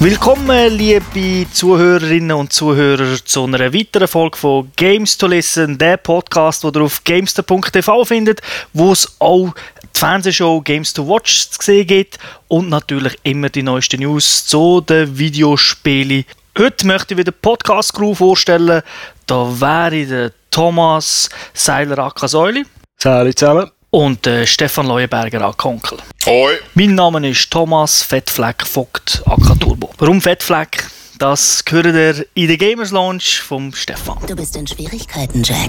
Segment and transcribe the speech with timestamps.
[0.00, 6.62] Willkommen, liebe Zuhörerinnen und Zuhörer, zu einer weiteren Folge von Games to Listen, der Podcast,
[6.62, 8.40] den ihr auf gamester.tv findet,
[8.72, 9.52] wo es auch
[9.82, 14.80] die Fernsehshow Games to Watch zu sehen gibt und natürlich immer die neuesten News zu
[14.82, 16.24] den Videospielen.
[16.56, 18.82] Heute möchte ich wieder Podcast Crew vorstellen.
[19.26, 22.64] Da wäre der Thomas Seiler-Akasäuli.
[22.98, 25.98] Salut zusammen und äh, Stefan Leuenberger an Konkel.
[26.26, 26.54] Hoi.
[26.74, 29.90] Mein Name ist Thomas Fettfleck Vogt AK Turbo.
[29.98, 30.86] Warum Fettfleck?
[31.18, 34.18] Das gehört ihr in der Gamers Lounge vom Stefan.
[34.26, 35.68] Du bist in Schwierigkeiten, Jack.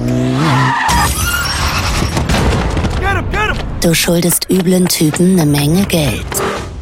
[3.82, 6.26] Du schuldest üblen Typen eine Menge Geld.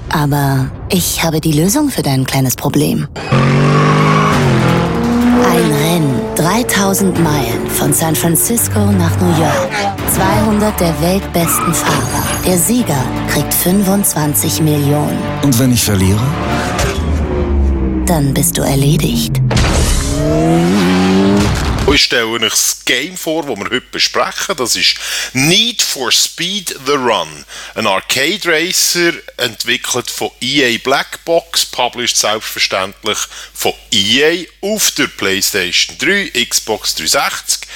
[0.10, 3.08] Aber ich habe die Lösung für dein kleines Problem.
[5.46, 9.70] Ein Rennen, 3000 Meilen von San Francisco nach New York.
[10.18, 12.42] 200 der weltbesten Fahrer.
[12.44, 15.16] Der Sieger kriegt 25 Millionen.
[15.44, 16.20] Und wenn ich verliere?
[18.08, 19.40] Dann bist du erledigt.
[21.94, 24.56] Ich stelle euch das Game vor, das wir heute besprechen.
[24.58, 24.96] Das ist
[25.34, 27.46] Need for Speed The Run.
[27.76, 33.20] Ein Arcade Racer, entwickelt von EA Blackbox, published selbstverständlich
[33.54, 37.67] von EA auf der PlayStation 3, Xbox 360.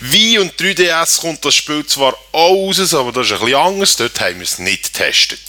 [0.00, 3.96] Wie und 3DS kommt das Spiel zwar auch raus, aber das ist ein bisschen anders.
[3.96, 5.40] Dort haben wir es nicht getestet.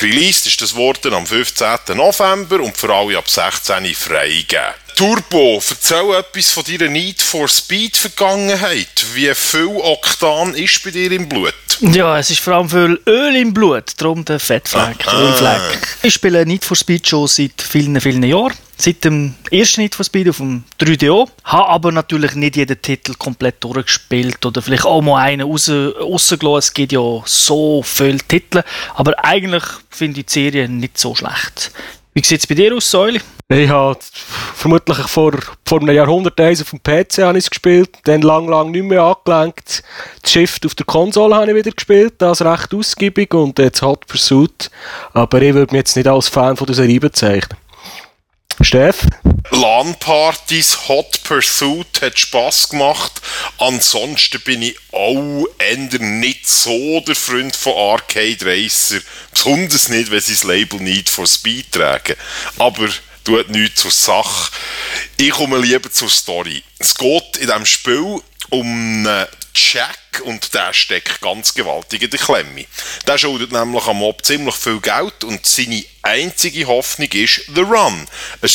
[0.00, 1.78] Released ist das Wort am 15.
[1.94, 4.74] November und für alle ab 16 freigegeben.
[4.96, 9.04] Turbo, erzähl etwas von deiner Need for Speed Vergangenheit.
[9.12, 11.52] Wie viel Oktan ist bei dir im Blut?
[11.80, 15.98] Ja, es ist vor allem viel Öl im Blut, darum der Fettfleck, der Ölfleck.
[16.02, 18.54] Ich spiele Need for Speed schon seit vielen, vielen Jahren.
[18.78, 21.28] Seit dem ersten Need for Speed auf dem 3DO.
[21.44, 26.58] Habe aber natürlich nicht jeden Titel komplett durchgespielt oder vielleicht auch mal einen raus, rausgelassen.
[26.58, 28.62] Es gibt ja so viele Titel.
[28.94, 31.70] Aber eigentlich finde ich die Serie nicht so schlecht.
[32.16, 33.20] Wie sieht es bei dir aus, Säule?
[33.50, 33.98] Ich habe
[34.54, 35.32] vermutlich vor,
[35.66, 39.82] vor einem Jahrhundert auf dem PC habe gespielt, dann lang, lang nicht mehr angelenkt.
[40.22, 44.06] Das Shift auf der Konsole habe ich wieder gespielt, das recht ausgiebig und jetzt Hot
[44.06, 44.70] Pursuit.
[45.12, 47.58] Aber ich würde mich jetzt nicht als Fan von der Serie bezeichnen.
[48.60, 49.06] Steff?
[49.50, 53.20] LAN-Partys, Hot Pursuit hat Spass gemacht.
[53.58, 59.00] Ansonsten bin ich auch eher nicht so der Freund von Arcade Racer.
[59.32, 62.16] Besonders nicht, wenn sie das Label Need for Speed tragen.
[62.58, 62.88] Aber
[63.24, 64.50] tut nichts zur Sache.
[65.16, 66.62] Ich komme lieber zur Story.
[66.78, 68.66] Es geht in diesem Spiel um
[69.06, 72.66] einen Jack und der steckt ganz gewaltig in der Klemme.
[73.06, 78.06] Der schuldet nämlich am Mob ziemlich viel Geld und seine einzige Hoffnung ist The Run.
[78.42, 78.50] Ein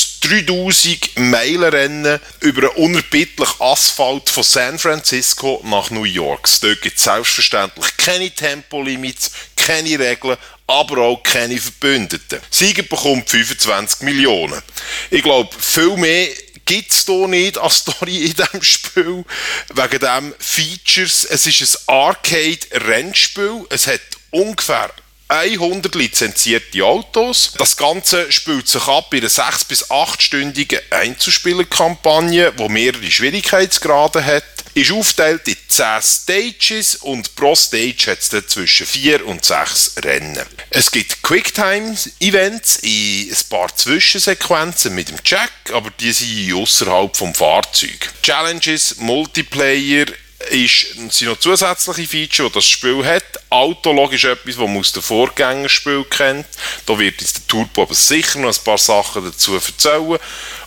[0.45, 6.47] 3000 Meilen Rennen über einen unerbittlichen Asphalt von San Francisco nach New York.
[6.61, 12.39] Dort gibt es selbstverständlich keine Tempolimits, keine Regeln, aber auch keine Verbündeten.
[12.49, 14.61] Sieger bekommt 25 Millionen.
[15.09, 16.29] Ich glaube, viel mehr
[16.71, 19.25] gibt es hier nicht als Story in diesem Spiel.
[19.73, 21.25] Wegen dem Features.
[21.25, 23.65] Es ist ein Arcade-Rennspiel.
[23.69, 23.99] Es hat
[24.29, 24.89] ungefähr
[25.31, 27.53] 100 lizenzierte Autos.
[27.57, 34.43] Das Ganze spielt sich ab in einer 6- bis 8-stündigen Einzuspielerkampagne, die mehrere Schwierigkeitsgrade hat
[34.73, 40.45] ist aufgeteilt in 10 Stages und pro Stage hat es zwischen 4 und 6 Rennen.
[40.69, 47.33] Es gibt Quicktime-Events in ein paar Zwischensequenzen mit dem Jack, aber die sind außerhalb vom
[47.33, 48.13] Fahrzeug.
[48.23, 50.05] Challenges, Multiplayer,
[50.49, 53.23] ist, sind noch zusätzliche Features, die das Spiel hat.
[53.49, 56.47] Autolog ist etwas, das man aus dem Vorgängerspiel kennt.
[56.85, 60.17] Da wird jetzt der Turbo aber sicher noch ein paar Sachen dazu erzählen.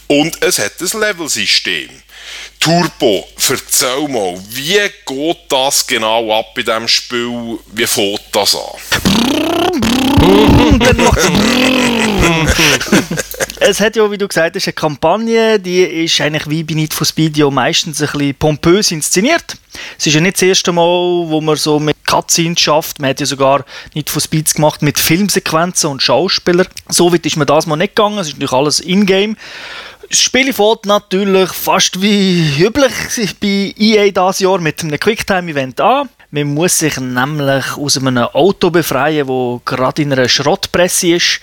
[0.06, 1.90] Und es hat ein Level-System.
[2.60, 7.58] Turbo, erzähl mal, wie geht das genau ab in diesem Spiel?
[7.72, 8.80] Wie fängt das an?
[13.66, 16.92] Es hat ja, wie du gesagt hast, eine Kampagne, die ist eigentlich wie bei Need
[16.92, 19.56] for Speed ja meistens ein bisschen pompös inszeniert.
[19.98, 23.00] Es ist ja nicht das erste Mal, wo man so mit Cutscenes schafft.
[23.00, 23.64] Man hat ja sogar
[23.94, 26.68] Need for Speeds gemacht mit Filmsequenzen und Schauspielern.
[26.88, 28.18] So weit ist mir das mal nicht gegangen.
[28.18, 29.36] Es ist natürlich alles in-game.
[30.10, 32.92] Das Spiel fängt natürlich fast wie üblich
[33.40, 36.08] bei EA dieses Jahr mit einem Quicktime-Event an.
[36.34, 41.40] Man muss sich nämlich aus einem Auto befreien, wo gerade in einer Schrottpresse ist,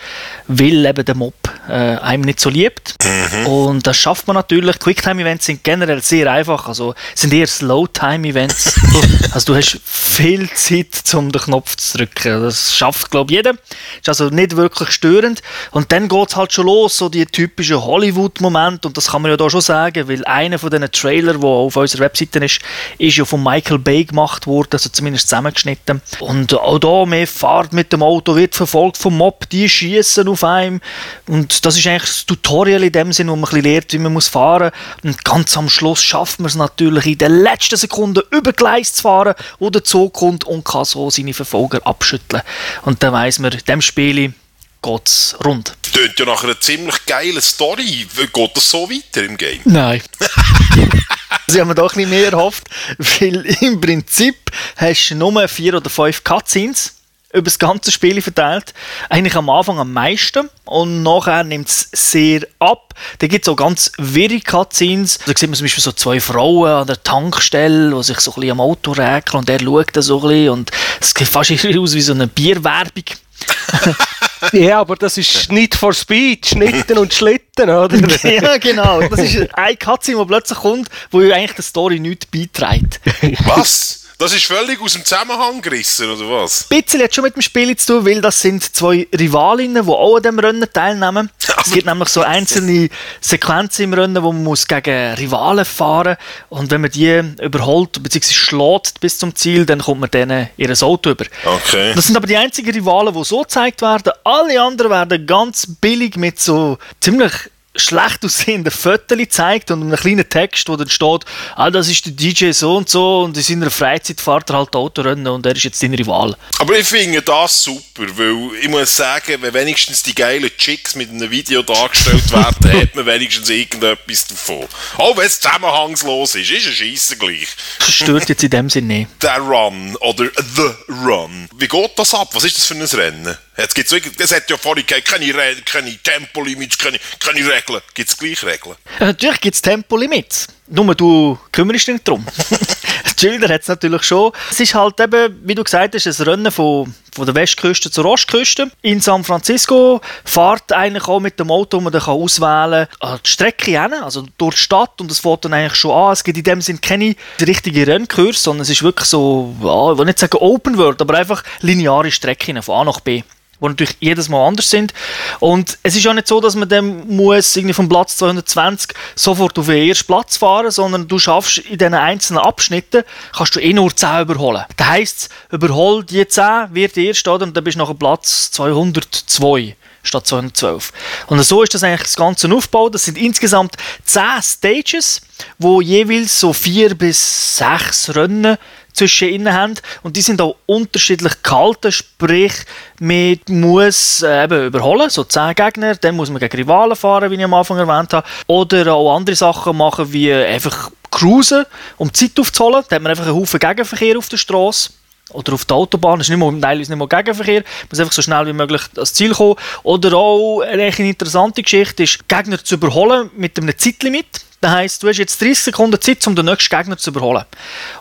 [0.47, 1.33] weil eben der Mob
[1.69, 2.95] äh, einem nicht so liebt.
[3.01, 3.47] Mhm.
[3.47, 4.79] Und das schafft man natürlich.
[4.79, 8.81] Quicktime-Events sind generell sehr einfach, also sind eher Slow-Time-Events.
[9.31, 12.43] also du hast viel Zeit, um den Knopf zu drücken.
[12.43, 13.53] Das schafft, glaube ich, jeder.
[14.01, 15.41] Ist also nicht wirklich störend.
[15.71, 18.89] Und dann geht es halt schon los, so die typischen Hollywood-Momente.
[18.89, 21.77] Und das kann man ja da schon sagen, weil einer von diesen Trailern, der auf
[21.77, 22.59] unserer Webseite ist,
[22.97, 26.01] ist ja von Michael Bay gemacht worden also zumindest zusammengeschnitten.
[26.19, 30.43] Und auch da mehr Fahrt mit dem Auto wird verfolgt vom Mob, die schießen auf
[30.43, 30.81] einem
[31.27, 33.97] und das ist eigentlich das Tutorial in dem Sinn, wo man ein bisschen lernt, wie
[33.99, 34.71] man muss fahren
[35.03, 35.13] muss.
[35.13, 39.03] Und ganz am Schluss schafft man es natürlich in den letzten Sekunden über Gleis zu
[39.03, 42.41] fahren, wo der Zug kommt und kann so seine Verfolger abschütteln.
[42.83, 44.33] Und dann weiss man, in diesem Spiel
[44.81, 45.73] geht es rund.
[45.93, 48.07] Tönt ja nach einer ziemlich geilen Story.
[48.33, 49.61] Geht das so weiter im Game?
[49.65, 50.01] Nein.
[51.47, 52.67] Sie haben mir doch ein mehr erhofft,
[52.97, 54.35] weil im Prinzip
[54.77, 57.01] hast du nur vier oder fünf Cutscenes
[57.33, 58.73] über das ganze Spiel verteilt.
[59.09, 62.93] Eigentlich am Anfang am meisten und nachher nimmt es sehr ab.
[63.19, 65.19] Da gibt es auch ganz wirre Cutscenes.
[65.19, 68.35] Da sieht man zum Beispiel so zwei Frauen an der Tankstelle, die sich so ein
[68.35, 71.51] bisschen am Auto räkeln und er schaut da so ein bisschen und es sieht fast
[71.77, 73.05] aus wie so eine Bierwerbung.
[74.53, 77.97] ja, aber das ist nicht for Speed, Schnitten und Schlitten, oder?
[78.23, 79.01] ja, genau.
[79.01, 82.99] Das ist ein Cutscene, der plötzlich kommt, wo eigentlich der Story nichts beiträgt.
[83.45, 84.00] Was?
[84.21, 86.67] Das ist völlig aus dem Zusammenhang gerissen, oder was?
[86.69, 89.91] Ein bisschen hat schon mit dem Spiel zu tun, weil das sind zwei Rivalinnen, die
[89.91, 91.31] auch an diesem Rennen teilnehmen.
[91.65, 92.89] es gibt nämlich so einzelne
[93.19, 96.17] Sequenzen im Rennen, wo man muss gegen Rivalen fahren
[96.51, 96.59] muss.
[96.59, 98.31] Und wenn man die überholt bzw.
[98.31, 101.25] schlägt bis zum Ziel, dann kommt man denen ihr Auto über.
[101.43, 101.93] Okay.
[101.95, 104.13] Das sind aber die einzigen Rivalen, die so gezeigt werden.
[104.23, 107.31] Alle anderen werden ganz billig mit so ziemlich
[107.75, 111.25] schlecht aussehenden Fotos zeigt und einem kleinen Text, wo dann steht,
[111.55, 114.75] ah, das ist der DJ so und so und in seiner Freizeit fährt er halt
[114.75, 116.35] Autorennen und er ist jetzt dein Rival.
[116.59, 121.09] Aber ich finde das super, weil ich muss sagen, wenn wenigstens die geilen Chicks mit
[121.09, 124.67] einem Video dargestellt werden, hat man wenigstens irgendetwas davon.
[124.97, 127.47] Auch wenn es zusammenhangslos ist, ist es scheisse gleich.
[127.79, 129.09] Das stört jetzt in dem Sinne nicht.
[129.21, 130.25] Der Run oder
[130.55, 131.47] The Run.
[131.55, 132.29] Wie geht das ab?
[132.33, 133.37] Was ist das für ein Rennen?
[133.61, 135.31] Jetzt gibt's wirklich, es hat ja vorhin keine,
[135.63, 137.79] keine Tempolimits, keine, keine Regeln.
[137.93, 138.75] Gibt es gleich Regeln?
[138.99, 140.47] natürlich gibt es Tempolimits.
[140.67, 142.25] Nur du kümmerst dich nicht darum.
[143.19, 144.31] Schilder hat es natürlich schon.
[144.49, 148.05] Es ist halt eben, wie du gesagt hast, ein Rennen von, von der Westküste zur
[148.05, 148.71] Ostküste.
[148.81, 153.29] In San Francisco fährt eigentlich auch mit dem Auto, wo man dann auswählen kann, die
[153.29, 156.13] Strecke hin, also durch die Stadt und es fährt dann eigentlich schon an.
[156.13, 159.99] Es gibt in dem Sinne keine richtige Rennkurs, sondern es ist wirklich so, ja, ich
[159.99, 163.21] will nicht sagen Open World, aber einfach lineare Strecken von A nach B
[163.67, 164.93] die natürlich jedes Mal anders sind.
[165.39, 169.57] Und es ist ja nicht so, dass man dann muss irgendwie vom Platz 220 sofort
[169.59, 173.03] auf den ersten Platz fahren, sondern du schaffst in diesen einzelnen Abschnitten,
[173.35, 174.65] kannst du eh nur 10 überholen.
[174.77, 177.45] Das heisst, überhol die 10, wird erst, oder?
[177.45, 180.91] Und dann bist du nach Platz 202 statt 212.
[181.27, 182.95] Und so ist das eigentlich das Ganze aufgebaut.
[182.95, 183.75] Das sind insgesamt
[184.05, 185.21] 10 Stages,
[185.57, 188.57] wo jeweils so 4 bis 6 Rennen
[188.93, 189.75] zwischen ihnen haben.
[190.03, 192.53] Und die sind auch unterschiedlich gehalten, sprich,
[192.99, 197.35] man muss äh, eben überholen, so 10 Gegner, dann muss man gegen Rivalen fahren, wie
[197.35, 198.27] ich am Anfang erwähnt habe.
[198.47, 201.65] Oder auch andere Sachen machen, wie einfach cruisen,
[201.97, 202.83] um Zeit aufzuholen.
[202.89, 204.91] Da hat man einfach einen Haufen Gegenverkehr auf der Straße
[205.33, 208.13] oder auf der Autobahn, das ist nicht mal, teilweise nicht mal Gegenverkehr, man muss einfach
[208.13, 209.55] so schnell wie möglich ans Ziel kommen.
[209.83, 214.27] Oder auch eine interessante Geschichte ist, Gegner zu überholen mit einem Zeitlimit.
[214.61, 217.45] Das heisst, du hast jetzt 30 Sekunden Zeit, um den nächsten Gegner zu überholen.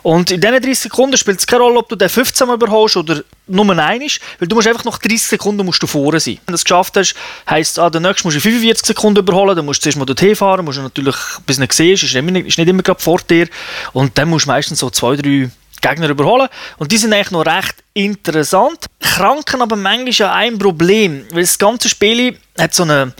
[0.03, 2.97] Und in diesen 30 Sekunden spielt es keine Rolle, ob du den 15 Mal überholst
[2.97, 6.35] oder nur einen ist, weil du musst einfach nach 30 Sekunden musst du vorne sein.
[6.35, 7.15] Wenn du das geschafft hast,
[7.49, 10.35] heisst ah, den nächsten musst du 45 Sekunden überholen, dann musst du zuerst mal dorthin
[10.35, 11.15] fahren, musst du natürlich,
[11.47, 13.47] bis du ihn siehst, ist, nicht, ist nicht immer gerade vor dir.
[13.93, 15.49] Und dann musst du meistens so zwei, drei
[15.81, 16.47] Gegner überholen.
[16.77, 18.85] Und die sind eigentlich noch recht interessant.
[18.99, 23.13] Kranken aber manchmal an ein Problem, weil das ganze Spiel hat so einen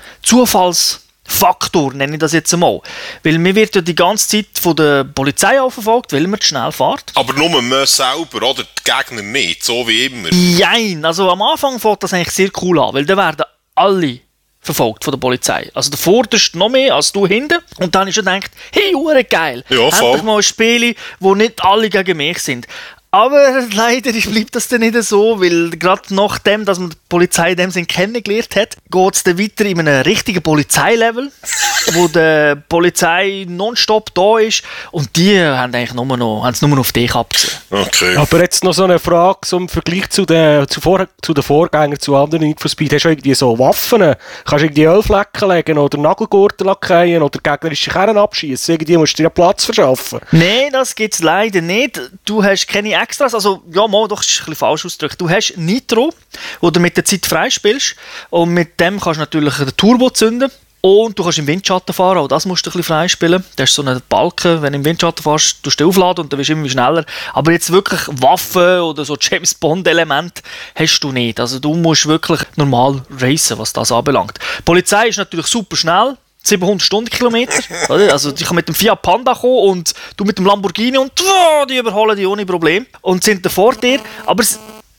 [1.32, 2.82] Zufallsfaktor, nenne ich das jetzt einmal.
[3.24, 6.48] Weil mir wird ja die ganze Zeit von der Polizei auch verfolgt, weil man zu
[6.48, 7.12] schnell fährt.
[7.16, 8.64] Aber nur man selber, oder?
[8.64, 10.30] Die Gegner nicht, so wie immer.
[10.32, 13.46] Nein, also am Anfang fängt das eigentlich sehr cool an, weil da werden
[13.76, 14.20] alle
[14.60, 15.72] verfolgt von der Polizei.
[15.74, 17.58] Also der Vorderste noch mehr als du hinten.
[17.80, 19.64] Und dann ist er gedacht, hey, hure geil.
[19.70, 20.10] Ja, voll.
[20.10, 22.68] Endlich mal ein Spiel, wo nicht alle gegen mich sind.
[23.12, 27.58] Aber leider bleibt das dann nicht so, weil gerade nachdem, dass man die Polizei in
[27.58, 31.30] dem Sinn kennengelernt hat, geht es dann weiter in einem richtigen Polizeilevel,
[31.94, 36.70] wo die Polizei nonstop da ist und die haben eigentlich nur noch, haben es nur
[36.72, 37.58] noch auf dich abgesehen.
[37.70, 38.16] Okay.
[38.16, 42.00] Aber jetzt noch so eine Frage zum Vergleich zu den, zu, vor, zu den Vorgängern,
[42.00, 42.94] zu anderen Need for Speed.
[42.94, 44.16] Hast du irgendwie so Waffen?
[44.46, 48.76] Kannst du irgendwie Ölflecken legen oder Nagelgurte lackieren oder gegnerische Kerne abschießen?
[48.76, 50.22] Irgendwie musst du dir ja Platz verschaffen.
[50.32, 52.00] Nein, das gibt es leider nicht.
[52.24, 55.20] Du hast keine Extras, also ja, mal, doch, das ist ein bisschen falsch ausgedrückt.
[55.20, 56.14] Du hast Nitro,
[56.60, 57.96] wo du mit der Zeit freispielst
[58.30, 60.52] und mit dem kannst du natürlich den Turbo zünden.
[60.84, 63.46] Und du kannst im Windschatten fahren, auch das musst du ein bisschen freispielen.
[63.56, 66.40] Das ist so ein Balken, wenn du im Windschatten fährst, tust du aufladen und dann
[66.40, 67.06] wirst du immer schneller.
[67.34, 70.42] Aber jetzt wirklich Waffen oder so James Bond-Element
[70.76, 71.40] hast du nicht.
[71.40, 74.40] Also du musst wirklich normal racen, was das anbelangt.
[74.58, 76.18] Die Polizei ist natürlich super schnell.
[76.44, 77.62] 700 Stundenkilometer.
[78.12, 81.66] Also die kann mit dem Fiat Panda kommen und du mit dem Lamborghini und oh,
[81.66, 84.00] die überholen die ohne Problem und sind da vor dir.
[84.26, 84.44] Aber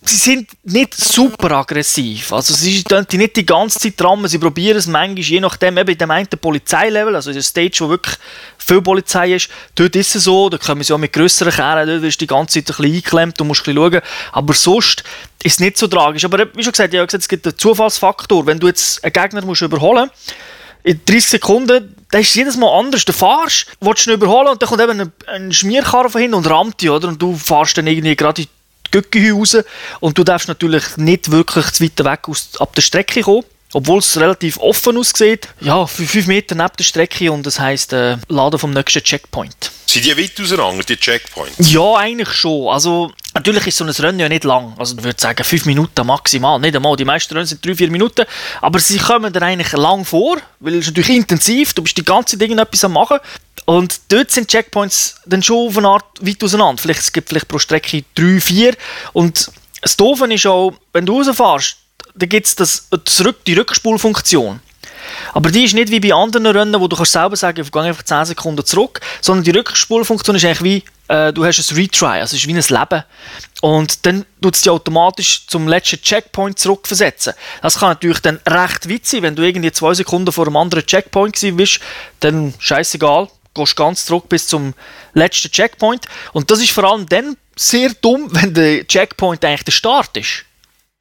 [0.05, 2.33] sie sind nicht super aggressiv.
[2.33, 5.91] Also sie sind nicht die ganze Zeit dran, sie probieren es manchmal, je nachdem, eben
[5.91, 8.17] in dem einen Polizeilevel, also in der Stage, wo wirklich
[8.59, 12.03] viel Polizei ist, dort ist es so, da können sie auch mit grösseren Kehren, dort
[12.03, 15.05] wirst du die ganze Zeit ein bisschen eingeklemmt, du musst ein bisschen schauen, aber sonst
[15.43, 16.25] ist es nicht so tragisch.
[16.25, 19.13] Aber wie schon gesagt, ich habe gesagt, es gibt einen Zufallsfaktor, wenn du jetzt einen
[19.13, 20.11] Gegner musst überholen
[20.85, 23.05] in 30 Sekunden, da ist jedes Mal anders.
[23.05, 26.35] Du fahrst, willst du ihn überholen und dann kommt eben ein, ein Schmierkarren von hinten
[26.35, 27.09] und rammt dich, oder?
[27.09, 28.49] Und du fahrst dann irgendwie gerade in
[28.91, 29.57] Göcki raus
[30.01, 33.45] und du darfst natürlich nicht wirklich zu weit weg aus, ab der Strecke kommen.
[33.75, 35.49] Obwohl es relativ offen aussieht.
[35.61, 39.73] Ja, für 5 Meter neben der Strecke und das heisst äh, Laden vom nächsten Checkpoint.
[39.87, 41.73] Sind die weit auseinander, die Checkpoints?
[41.73, 42.69] Ja, eigentlich schon.
[42.69, 44.75] Also, natürlich ist so ein Rennen ja nicht lang.
[44.79, 46.59] Also, ich würde sagen, 5 Minuten maximal.
[46.59, 46.97] Nicht einmal.
[46.97, 48.25] Die meisten Rennen sind 3-4 Minuten.
[48.61, 51.75] Aber sie kommen dann eigentlich lang vor, weil es ist natürlich intensiv.
[51.75, 53.19] Du bist die ganze Zeit etwas am machen.
[53.65, 56.81] Und dort sind Checkpoints dann schon auf eine Art weit auseinander.
[56.83, 58.77] Vielleicht, es gibt vielleicht pro Strecke 3, 4.
[59.13, 61.77] Und das Doofe ist auch, wenn du rausfährst,
[62.15, 62.89] dann gibt es
[63.47, 64.61] die Rückspulfunktion.
[65.33, 67.83] Aber die ist nicht wie bei anderen Rennen, wo du kannst selber sagen, ich gehe
[67.83, 72.21] einfach 10 Sekunden zurück, sondern die Rückspulfunktion ist eigentlich wie, äh, du hast ein Retry,
[72.21, 73.05] also es ist wie ein Leben.
[73.61, 77.35] Und dann tut es dich automatisch zum letzten Checkpoint zurückversetzen.
[77.61, 80.85] Das kann natürlich dann recht weit sein, wenn du irgendwie zwei Sekunden vor einem anderen
[80.85, 81.81] Checkpoint bist,
[82.21, 84.75] dann scheißegal, gehst ganz zurück bis zum
[85.15, 86.07] letzten Checkpoint.
[86.33, 90.45] Und das ist vor allem dann sehr dumm, wenn der Checkpoint eigentlich der Start ist.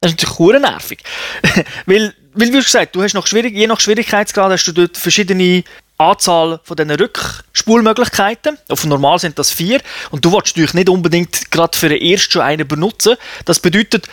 [0.00, 1.02] Das ist natürlich nervig.
[1.86, 5.64] weil, weil, wie gesagt, du hast noch schwierig, je nach Schwierigkeitsgrad hast du dort verschiedene
[5.98, 8.58] Anzahl von diesen Rückspulmöglichkeiten.
[8.68, 9.80] Auf normal sind das vier.
[10.10, 13.16] Und du willst natürlich nicht unbedingt gerade für den ersten schon einen benutzen.
[13.44, 14.06] Das bedeutet,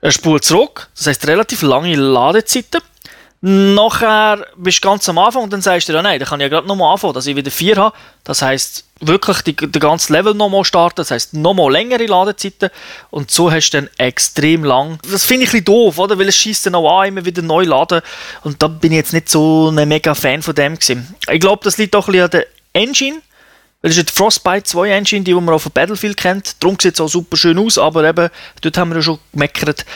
[0.00, 0.88] er spult zurück.
[0.96, 2.80] Das heißt relativ lange Ladezeiten.
[3.42, 6.44] Nachher bist du ganz am Anfang und dann sagst du, ja nein, dann kann ich
[6.44, 7.96] ja gerade nochmal anfangen, dass ich wieder vier habe.
[8.22, 12.68] Das heisst, wirklich die, die ganze Level nochmal starten, das heisst, nochmal längere Ladezeiten
[13.08, 14.98] und so hast du dann extrem lang.
[15.10, 16.18] Das finde ich ein bisschen doof, oder?
[16.18, 18.02] Weil es schießt dann auch an, immer wieder neu laden
[18.42, 21.14] und da bin ich jetzt nicht so ein mega Fan von dem gewesen.
[21.30, 23.22] Ich glaube, das liegt auch ein bisschen an der Engine,
[23.82, 26.62] weil es ist die Frostbite 2 Engine, die, die man auf dem Battlefield kennt.
[26.62, 28.28] Darum sieht es auch super schön aus, aber eben,
[28.60, 29.86] dort haben wir ja schon gemeckert,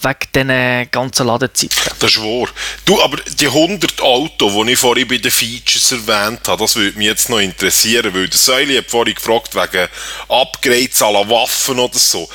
[0.00, 1.76] wegen diesen ganzen Ladezeiten.
[1.98, 2.48] Das ist wahr.
[2.86, 6.96] Du, aber die 100 Autos, die ich vorhin bei den Features erwähnt habe, das würde
[6.96, 9.88] mich jetzt noch interessieren, weil der Säule hat vorhin gefragt, wegen
[10.28, 12.26] Upgrades la Waffen oder so.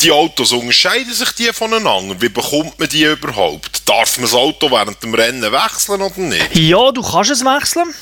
[0.00, 2.14] Die Autos unterscheiden sich die voneinander?
[2.20, 3.88] Wie bekommt man die überhaupt?
[3.88, 6.54] Darf man das Auto während dem Rennen wechseln oder nicht?
[6.54, 7.92] Ja, du kannst es wechseln.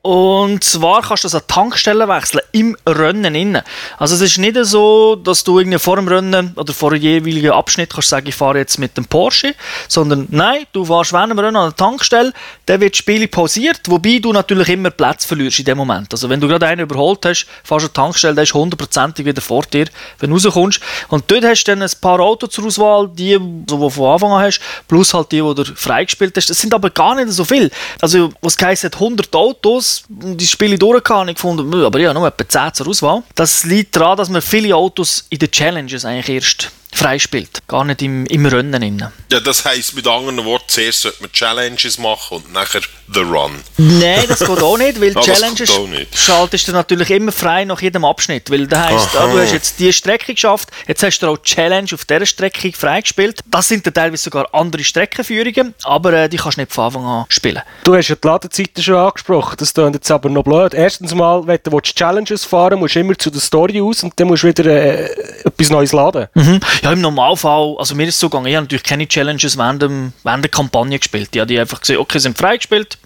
[0.00, 3.62] Und zwar kannst du das an Tankstellen wechseln, im Rennen innen.
[3.98, 7.92] Also es ist nicht so, dass du irgendwie vor dem Rennen oder vor jeweiligen Abschnitt
[7.92, 9.56] kannst sagen, ich fahre jetzt mit dem Porsche,
[9.88, 12.32] sondern nein, du fährst während dem Rennen an der Tankstelle,
[12.66, 16.12] dann wird das Spiel pausiert, wobei du natürlich immer Platz verlierst in dem Moment.
[16.12, 19.26] Also wenn du gerade einen überholt hast, fährst du an die Tankstelle, dann ist hundertprozentig
[19.26, 19.86] wieder vor dir,
[20.20, 20.80] wenn du rauskommst.
[21.08, 24.30] Und dort hast du dann ein paar Autos zur Auswahl, die, die du von Anfang
[24.30, 26.48] an hast, plus halt die, die du freigespielt hast.
[26.50, 27.68] Das sind aber gar nicht so viel.
[28.00, 31.28] Also was heisst 100 Autos, Autos die Spiele durchgehauen.
[31.28, 33.22] Ich gefunden, aber ja, nur etwa 10 zur Auswahl.
[33.34, 37.62] Das liegt daran, dass man viele Autos in den Challenges eigentlich erst freispielt.
[37.68, 38.82] Gar nicht im, im Rennen.
[38.82, 39.12] Innen.
[39.30, 42.80] Ja, das heisst mit anderen Worten, zuerst sollte man Challenges machen und nachher
[43.12, 43.52] The Run.
[43.78, 45.72] Nein, das geht auch nicht, weil ah, Challenges
[46.14, 48.50] schaltest du natürlich immer frei nach jedem Abschnitt.
[48.50, 51.88] Weil das heisst, ah, du hast jetzt diese Strecke geschafft, jetzt hast du auch Challenge
[51.94, 53.40] auf dieser Strecke freigespielt.
[53.46, 57.04] Das sind dann teilweise sogar andere Streckenführungen, aber äh, die kannst du nicht von Anfang
[57.04, 57.62] an spielen.
[57.84, 60.74] Du hast ja die Ladezeiten schon angesprochen, das klingt jetzt aber noch blöd.
[60.74, 64.28] Erstens mal, wenn du Challenges fahren musst du immer zu der Story aus und dann
[64.28, 65.04] musst du wieder äh,
[65.44, 66.26] etwas Neues laden.
[66.34, 66.60] Mhm.
[66.82, 69.82] Ja, im Normalfall, also mir ist es so gegangen, ich habe natürlich keine Challenges während,
[69.82, 71.30] dem, während der Kampagne gespielt.
[71.34, 72.98] Ich habe einfach gesehen, okay, sind freigespielt,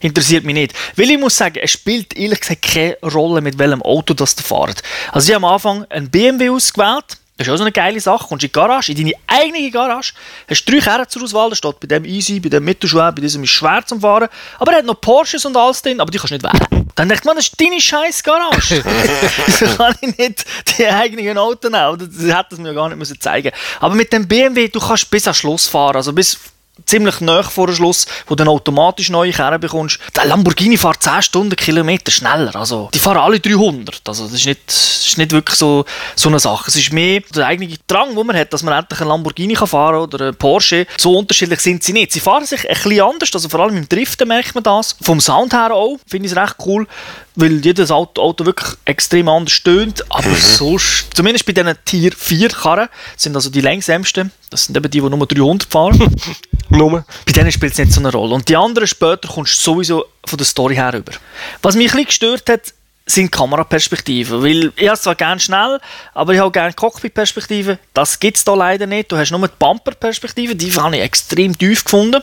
[0.00, 0.74] interessiert mich nicht.
[0.96, 4.42] Weil ich muss sagen, es spielt ehrlich gesagt keine Rolle, mit welchem Auto das du
[4.42, 4.82] fahrt.
[5.12, 8.26] Also ich habe am Anfang einen BMW ausgewählt, das ist auch so eine geile Sache.
[8.28, 10.12] Kommst in die Garage, in deine eigene Garage,
[10.48, 13.44] hast drei Kerne zur Auswahl, da steht bei dem easy, bei dem mittelschwer, bei diesem
[13.44, 14.28] ist schwer zum Fahren.
[14.58, 16.92] Aber er hat noch Porsches und alles drin, aber die kannst du nicht wählen.
[16.94, 18.82] Dann denkt man, das ist deine scheiß Garage.
[19.48, 20.44] so kann ich nicht
[20.76, 21.98] die eigenen Autos nehmen.
[21.98, 25.26] Das hätte es mir gar nicht müssen zeigen Aber mit dem BMW, du kannst bis
[25.26, 25.96] ans Schluss fahren.
[25.96, 26.38] Also bis
[26.86, 29.98] ziemlich nah vor dem Schluss, wo du dann automatisch neue Kerne bekommst.
[30.16, 32.54] Der Lamborghini fährt 10 Stundenkilometer schneller.
[32.56, 34.00] Also, die fahren alle 300.
[34.08, 35.84] Also, das ist nicht, das ist nicht wirklich so,
[36.16, 36.64] so eine Sache.
[36.68, 39.68] Es ist mehr der eigene Drang, den man hat, dass man endlich einen Lamborghini kann
[39.68, 40.86] fahren oder einen Porsche.
[40.96, 42.12] So unterschiedlich sind sie nicht.
[42.12, 44.96] Sie fahren sich ein bisschen anders, also vor allem im Driften merkt man das.
[45.02, 46.86] Vom Sound her auch, finde ich es recht cool
[47.34, 50.36] weil jedes Auto, Auto wirklich extrem anders stöhnt, aber mhm.
[50.36, 55.00] sonst, zumindest bei diesen Tier 4 Karren, sind also die längsamsten, das sind eben die,
[55.00, 56.14] die nur 300 fahren.
[56.68, 57.04] nur.
[57.26, 58.34] Bei denen spielt es nicht so eine Rolle.
[58.34, 61.12] Und die anderen später kommst du sowieso von der Story her rüber.
[61.62, 62.74] Was mich ein bisschen gestört hat,
[63.06, 64.42] sind Kameraperspektiven.
[64.42, 65.80] Weil ich habe zwar gerne schnell,
[66.14, 67.78] aber ich habe gerne Cockpit-Perspektiven.
[67.94, 69.10] Das gibt es da leider nicht.
[69.10, 72.22] Du hast nur die Bumper-Perspektive, die habe ich extrem tief gefunden.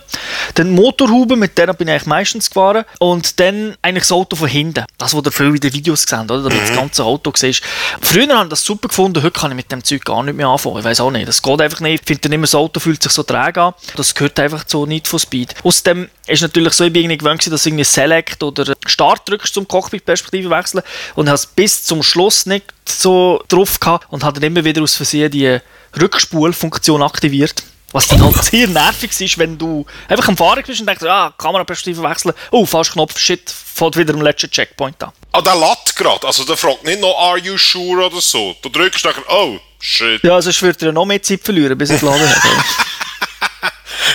[0.56, 2.86] Dann Motorhaube, mit der bin ich eigentlich meistens gefahren.
[3.00, 4.86] Und dann eigentlich das Auto von hinten.
[4.98, 6.44] Das, was ihr viel in den Videos gesehen oder?
[6.44, 7.62] Damit das ganze Auto siehst.
[8.02, 10.48] Früher habe ich das super gefunden, heute kann ich mit dem Zeug gar nicht mehr
[10.48, 10.80] anfangen.
[10.80, 11.28] Ich weiß auch nicht.
[11.28, 12.02] Das geht einfach nicht.
[12.02, 13.74] Ich finde immer, das Auto fühlt sich so träge an.
[13.96, 15.56] Das gehört einfach zu Need for Speed.
[15.64, 19.68] Außerdem ist natürlich so, ich bin irgendwie gewöhnt, dass irgendwie Select oder Start drückst zum
[19.68, 20.84] Cockpit-Perspektive wechseln
[21.16, 24.82] und habe es bis zum Schluss nicht so drauf gehabt und habe dann immer wieder
[24.82, 25.60] aus Versehen die
[26.00, 27.64] Rückspulfunktion aktiviert.
[27.92, 31.34] Was dann halt sehr nervig ist, wenn du einfach am Fahren bist und denkst, ah,
[31.36, 35.12] Kameraperspektive wechseln, oh, falsch Knopf, shit, fällt wieder am letzten Checkpoint an.
[35.32, 36.28] Ah, der lädt gerade.
[36.28, 38.56] Also der fragt nicht noch, are you sure oder so.
[38.62, 40.24] Du drückst dann, oh, shit.
[40.24, 42.44] Ja, sonst würde er noch mehr Zeit verlieren, bis er geladen hat.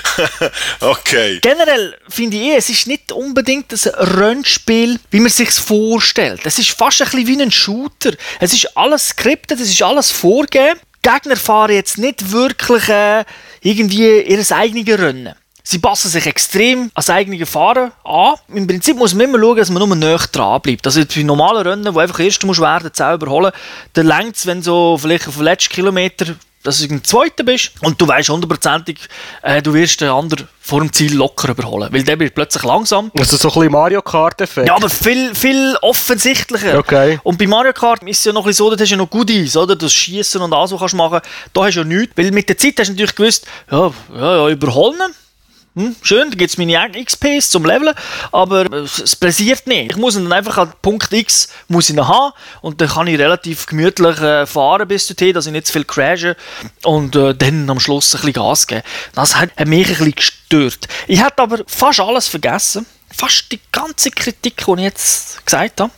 [0.80, 1.38] okay.
[1.40, 6.40] Generell finde ich, eh, es ist nicht unbedingt ein Rennspiel, wie man sich vorstellt.
[6.44, 8.12] Es ist fast ein bisschen wie ein Shooter.
[8.40, 10.80] Es ist alles skriptet, es ist alles vorgegeben.
[11.04, 13.24] Die Gegner fahren jetzt nicht wirklich äh,
[13.60, 15.34] irgendwie ihr eigenes Rennen.
[15.66, 18.34] Sie passen sich extrem an das eigene Fahren an.
[18.54, 20.86] Im Prinzip muss man immer schauen, dass man nur näher dran bleibt.
[20.86, 23.50] Also bei normalen Rennen, wo einfach erst musst werden, selber holen,
[23.94, 27.72] dann längt es, wenn so vielleicht auf den letzten Kilometer dass du ein Zweiter bist
[27.82, 28.98] und du weißt hundertprozentig,
[29.42, 33.12] äh, du wirst den anderen vor dem Ziel locker überholen, weil der wird plötzlich langsam.
[33.16, 34.66] Also so ein bisschen Mario Kart-Effekt?
[34.66, 36.78] Ja, aber viel, viel offensichtlicher.
[36.78, 37.20] Okay.
[37.22, 38.96] Und bei Mario Kart ist es ja noch ein bisschen so, da hast du ja
[38.96, 39.76] noch Goodies, oder?
[39.76, 41.20] Das Schießen und alles, was kannst du machen.
[41.52, 44.36] Da hast du ja nichts, weil mit der Zeit hast du natürlich gewusst, ja, ja,
[44.36, 45.14] ja überholen
[45.76, 47.94] hm, schön, da gibt es meine XPs zum Leveln,
[48.30, 49.90] aber es passiert nicht.
[49.90, 53.66] Ich muss dann einfach an Punkt X muss ich haben und dann kann ich relativ
[53.66, 56.36] gemütlich äh, fahren bis dorthin, dass ich nicht zu viel crashe
[56.84, 58.82] und äh, dann am Schluss ein bisschen Gas geben.
[59.16, 60.86] Das hat, hat mich ein bisschen gestört.
[61.08, 65.92] Ich hatte aber fast alles vergessen, fast die ganze Kritik, die ich jetzt gesagt habe,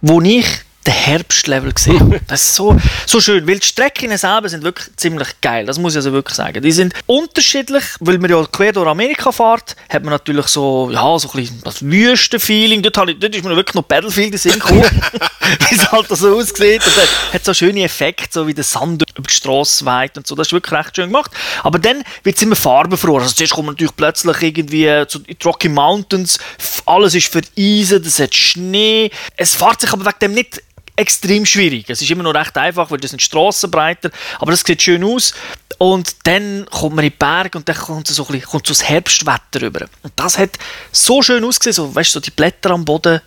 [0.00, 0.46] wo ich
[0.86, 2.20] den Herbstlevel gesehen.
[2.26, 5.92] Das ist so, so schön, weil die Strecken selber sind wirklich ziemlich geil, das muss
[5.92, 6.62] ich also wirklich sagen.
[6.62, 11.18] Die sind unterschiedlich, weil man ja quer durch Amerika fährt, hat man natürlich so, ja,
[11.18, 14.52] so ein bisschen das Wüstenfeeling, dort, ich, dort ist mir wirklich noch Battlefield in Sinn
[14.54, 14.82] gekommen,
[15.68, 16.82] wie es halt so aussieht.
[16.86, 20.26] Und hat, hat so schöne Effekte, so wie der Sand über die Straße weht und
[20.26, 21.30] so, das ist wirklich recht schön gemacht.
[21.62, 25.36] Aber dann wird es immer farbenfroher, also zuerst kommt man natürlich plötzlich irgendwie zu die
[25.44, 26.38] Rocky Mountains,
[26.86, 30.62] alles ist vereisen, es hat Schnee, es fährt sich aber wegen dem nicht
[31.00, 31.88] extrem schwierig.
[31.88, 35.02] Es ist immer noch recht einfach, weil das sind Straßen breiter, aber das sieht schön
[35.02, 35.34] aus.
[35.78, 38.74] Und dann kommt man in die Berge und dann kommt so, ein bisschen, kommt so
[38.74, 39.86] das Herbstwetter rüber.
[40.02, 40.58] Und das hat
[40.92, 43.20] so schön ausgesehen, so, weißt, so die Blätter am Boden,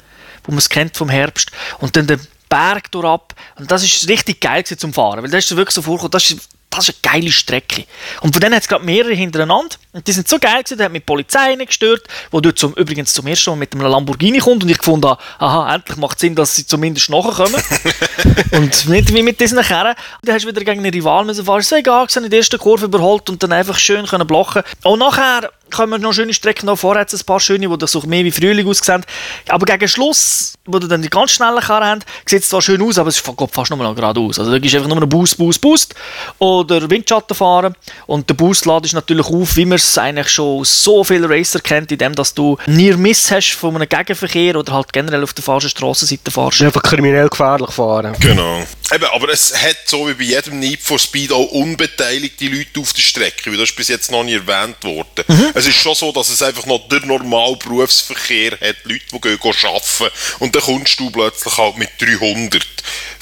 [0.43, 1.51] wo man es kennt vom Herbst.
[1.79, 3.33] Und dann der Berg durchab.
[3.57, 6.11] Und das ist richtig geil zum Fahren, weil das ist wirklich so vorgekommen,
[6.75, 7.85] das ist eine geile Strecke.
[8.21, 9.75] Und von denen hat es gerade mehrere hintereinander.
[9.91, 12.73] Und die sind so geil gewesen, der hat mit die Polizei gestört, wo dort zum,
[12.73, 16.17] übrigens zum ersten Mal mit einem Lamborghini kommt und ich gefunden habe, aha, endlich macht
[16.17, 17.61] es Sinn, dass sie zumindest nachkommen.
[18.51, 19.95] und nicht wie mit diesen Kerren.
[20.23, 21.59] Dann hast du wieder gegen einen Rival müssen fahren.
[21.59, 24.63] Es war egal, in der ersten Kurve überholt und dann einfach schön können blocken.
[24.83, 28.31] Auch nachher kommen noch schöne Strecken noch vorher ein paar schöne, die so mehr wie
[28.31, 29.03] Frühling aussehen.
[29.49, 32.81] Aber gegen Schluss, wo du dann die ganz schnellen Karren hast, sieht es zwar schön
[32.81, 34.39] aus, aber es geht fast nur noch geradeaus.
[34.39, 35.95] Also da gibst du einfach nur einen Boost, Boost, Boost
[36.39, 37.75] oder Windschatten fahren
[38.07, 41.91] und der Boost ladest natürlich auf, wie man es eigentlich schon so viele Racer kennt,
[41.91, 45.69] indem dass du nie Miss hast von einem Gegenverkehr oder halt generell auf der falschen
[45.69, 46.61] Strassenseite fahrst.
[46.61, 48.15] Einfach kriminell gefährlich fahren.
[48.19, 48.63] Genau.
[48.93, 52.93] Eben, aber es hat so wie bei jedem Need for Speed auch unbeteiligte Leute auf
[52.93, 55.25] der Strecke, wie das ist bis jetzt noch nie erwähnt worden.
[55.27, 55.49] Mhm.
[55.63, 59.39] Es ist schon so, dass es einfach noch der normale Berufsverkehr hat, Leute, die gehen,
[59.41, 62.67] arbeiten und dann kommst du plötzlich halt mit 300.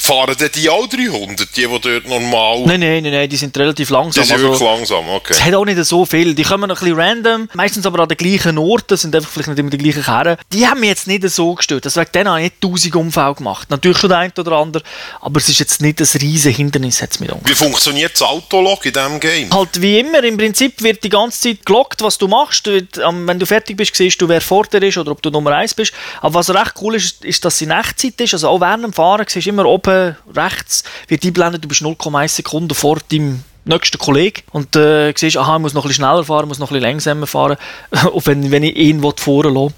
[0.01, 2.61] Fahren denn die auch 300, die, die dort normal...
[2.65, 4.23] Nein, nein, nein, nein die sind relativ langsam.
[4.23, 5.33] Die sind also, wirklich langsam, okay.
[5.33, 6.33] Es hat auch nicht so viel.
[6.33, 9.59] Die kommen ein bisschen random, meistens aber an den gleichen Orten, sind einfach vielleicht nicht
[9.59, 10.37] immer die gleichen Kerren.
[10.51, 11.85] Die haben mich jetzt nicht so gestört.
[11.85, 13.69] Deswegen denen habe ich nicht 1000 Unfälle gemacht.
[13.69, 14.83] Natürlich schon der eine oder andere,
[15.21, 17.01] aber es ist jetzt nicht ein riesiges Hindernis.
[17.01, 19.53] Hat's mit Wie funktioniert das Autolog in diesem Game?
[19.53, 22.67] Halt wie immer, im Prinzip wird die ganze Zeit gelockt, was du machst.
[22.67, 25.75] Wenn du fertig bist, siehst du, wer vor dir ist oder ob du Nummer 1
[25.75, 25.93] bist.
[26.21, 28.33] Aber was recht cool ist, ist, dass sie Echtzeit ist.
[28.33, 29.90] Also auch während dem Fahren siehst du immer oben
[30.35, 35.55] rechts, wird einblendet, du bist 0,1 Sekunden vor deinem nächsten Kollegen und äh, siehst, aha,
[35.55, 37.57] ich muss noch ein bisschen schneller fahren, muss noch ein bisschen langsamer fahren,
[37.91, 39.73] auch wenn, wenn ich ihn fahren lasse.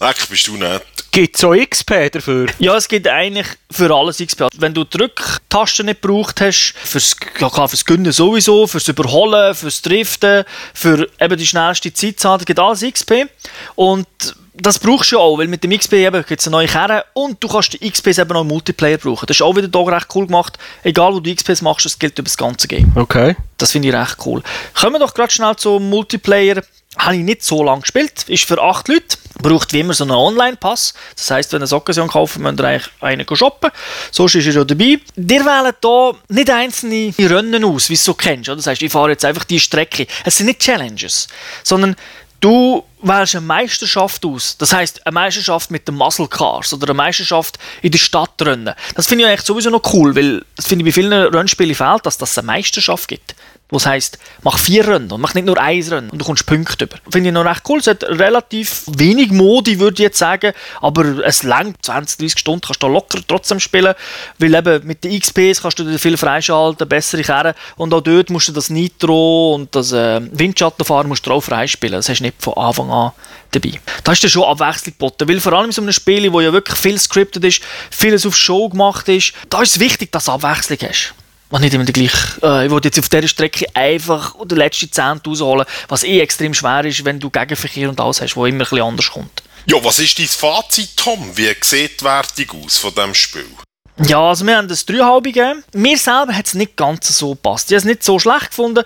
[0.00, 0.82] Leck, bist du nett.
[1.14, 2.48] Gibt es auch XP dafür?
[2.58, 4.48] Ja, es gibt eigentlich für alles XP.
[4.56, 9.80] Wenn du die Rücktasten nicht gebraucht hast, fürs, ja, fürs Gönnen sowieso, fürs Überholen, fürs
[9.80, 10.42] Driften,
[10.74, 13.28] für eben die schnellste Zeitzahl, gibt alles XP.
[13.76, 14.08] Und
[14.56, 17.42] das brauchst du ja auch, weil mit dem XP gibt es eine neue Kerne und
[17.42, 19.26] du kannst die XPs eben auch im Multiplayer brauchen.
[19.26, 20.58] Das ist auch wieder hier recht cool gemacht.
[20.84, 22.92] Egal wo du XPs machst, das gilt über das ganze Game.
[22.94, 23.36] Okay.
[23.58, 24.42] Das finde ich recht cool.
[24.78, 26.62] Kommen wir doch gerade schnell zum Multiplayer.
[26.96, 28.28] habe ich nicht so lange gespielt.
[28.28, 29.16] Ist für acht Leute.
[29.42, 30.94] Braucht wie immer so einen Online-Pass.
[31.16, 33.70] Das heisst, wenn ihr eine Occasion kaufen, müsst ihr eigentlich einen shoppen.
[34.12, 35.00] Sonst ist er ja dabei.
[35.16, 38.48] Ihr wählt hier nicht einzelne Rennen aus, wie du so kennst.
[38.48, 38.56] Oder?
[38.56, 40.06] Das heisst, ich fahre jetzt einfach die Strecke.
[40.24, 41.26] Es sind nicht Challenges,
[41.64, 41.96] sondern
[42.44, 44.56] du wählst eine Meisterschaft aus.
[44.58, 48.74] Das heisst, eine Meisterschaft mit den Muscle Cars oder eine Meisterschaft in der Stadtrennen.
[48.94, 52.04] Das finde ich eigentlich sowieso noch cool, weil das finde ich bei vielen Rennspielen fehlt,
[52.04, 53.34] dass das eine Meisterschaft gibt.
[53.70, 56.84] Was heisst, mach vier Rennen und mach nicht nur ein Rennen und du kommst Punkte
[56.84, 56.96] über.
[57.10, 57.78] Finde ich noch recht cool.
[57.78, 62.60] Es hat relativ wenig Modi, würde ich jetzt sagen, aber es längt 20, 30 Stunden,
[62.60, 63.94] kannst du locker trotzdem spielen,
[64.38, 68.28] weil eben mit den XPs kannst du dir viel freischalten, bessere Kehren und auch dort
[68.28, 71.94] musst du das Nitro und das äh, Windschattenfahren musst du auch freispielen.
[71.96, 73.12] Das hast du nicht von Anfang an
[73.50, 73.80] dabei.
[74.04, 76.52] Da ist ja schon Abwechslung geboten, weil vor allem in so einem Spiel, wo ja
[76.52, 80.32] wirklich viel scripted ist, vieles auf Show gemacht ist, da ist es wichtig, dass du
[80.32, 81.14] Abwechslung hast.
[81.54, 82.10] Und nicht immer gleich,
[82.42, 86.52] äh, ich wollte jetzt auf dieser Strecke einfach den letzten Zehnt rausholen, was eh extrem
[86.52, 89.40] schwer ist, wenn du Gegenverkehr und alles hast, wo immer ein bisschen anders kommt.
[89.66, 91.30] Ja, was ist dein Fazit, Tom?
[91.36, 93.46] Wie sieht die Wertung aus von diesem Spiel?
[94.04, 95.64] Ja, also wir haben das 3,5 gegeben.
[95.74, 97.70] Mir selber hat es nicht ganz so gepasst.
[97.70, 98.82] Ich habe es nicht so schlecht gefunden,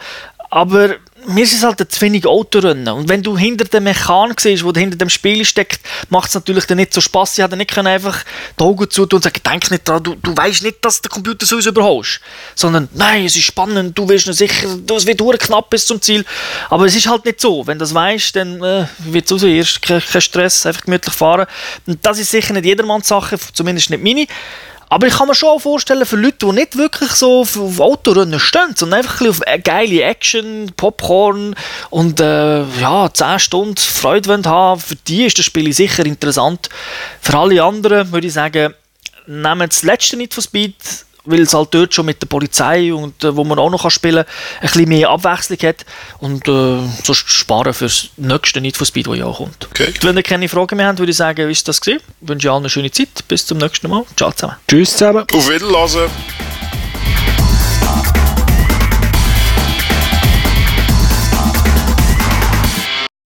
[0.50, 2.88] aber mir ist es halt zu wenig Autorennen.
[2.88, 6.64] Und wenn du hinter dem Mechan siehst, der hinter dem Spiel steckt, macht es natürlich
[6.66, 7.34] dann nicht so Spaß.
[7.34, 8.24] Sie hätten nicht können einfach
[8.58, 11.44] die Augen zu und sagen, denk nicht dran, du, du weißt nicht, dass der Computer
[11.44, 12.20] so überholst.
[12.54, 16.24] Sondern, nein, es ist spannend, du noch sicher, es wird knapp bis zum Ziel.
[16.70, 17.66] Aber es ist halt nicht so.
[17.66, 19.42] Wenn du das weißt, dann äh, wird es raus.
[19.42, 21.46] Erst kein, kein Stress, einfach gemütlich fahren.
[21.86, 24.26] Und das ist sicher nicht jedermanns Sache, zumindest nicht meine.
[24.88, 28.40] Aber ich kann mir schon vorstellen, für Leute, die nicht wirklich so auf, auf Autorennen
[28.40, 31.54] stehen, sondern einfach ein auf geile Action, Popcorn
[31.90, 36.68] und äh, ja, 10 Stunden Freude wollen haben, für die ist das Spiel sicher interessant.
[37.20, 38.74] Für alle anderen würde ich sagen,
[39.26, 40.74] nehmen das letzte Need for Speed
[41.24, 43.90] weil es halt dort schon mit der Polizei und äh, wo man auch noch kann
[43.90, 45.84] spielen kann, ein bisschen mehr Abwechslung hat
[46.20, 49.68] und äh, so sparen fürs nächste Need for Speed, das ja auch kommt.
[49.70, 49.92] Okay.
[50.02, 52.02] Wenn ihr keine Fragen mehr habt, würde ich sagen, ist das gewesen.
[52.20, 53.26] Ich wünsche allen eine schöne Zeit.
[53.28, 54.04] Bis zum nächsten Mal.
[54.16, 54.56] Ciao zusammen.
[54.66, 55.24] Tschüss zusammen.
[55.32, 56.10] Auf Wiedersehen.